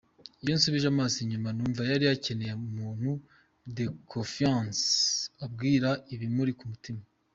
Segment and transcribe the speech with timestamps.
[0.43, 3.09] Iyo nsubije amaso inyuma numva yari akeneye umuntu
[3.75, 4.83] de confiance
[5.45, 7.01] abwira ibimuri ku mutima.